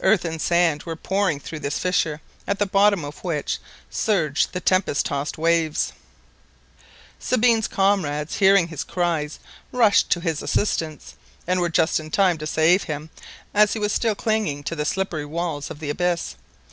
[0.00, 3.58] Earth and sand were pouring through this fissure, at the bottom of which
[3.90, 5.92] surged the tempest tossed waves
[7.18, 9.40] Sabine's comrades, hearing his cries,
[9.72, 11.16] rushed to his assistance,
[11.48, 13.10] and were just in time to save him
[13.52, 16.36] as he was still clinging to the slippery walls of the abyss.